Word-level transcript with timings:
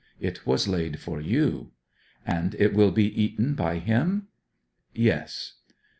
'It 0.19 0.47
was 0.47 0.67
laid 0.67 0.97
for 0.99 1.21
you.' 1.21 1.73
'And 2.25 2.55
it 2.55 2.73
will 2.73 2.89
be 2.89 3.05
eaten 3.21 3.53
by 3.53 3.77
him?' 3.77 4.29
'Yes.' 4.95 5.57